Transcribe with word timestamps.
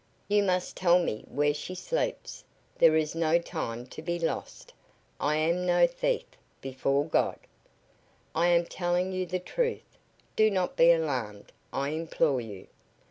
You 0.27 0.41
must 0.41 0.75
tell 0.75 0.97
me 0.97 1.25
where 1.29 1.53
she 1.53 1.75
sleeps. 1.75 2.43
There 2.79 2.95
is 2.95 3.13
no 3.13 3.37
time 3.37 3.85
to 3.85 4.01
be 4.01 4.17
lost. 4.17 4.73
I 5.19 5.35
am 5.35 5.63
no 5.63 5.85
thief, 5.85 6.23
before 6.59 7.05
God! 7.05 7.37
I 8.33 8.47
am 8.47 8.65
telling 8.65 9.11
you 9.11 9.27
the 9.27 9.37
truth. 9.37 9.99
Do 10.35 10.49
not 10.49 10.75
be 10.75 10.91
alarmed, 10.91 11.51
I 11.71 11.89
implore 11.89 12.41
you. 12.41 12.65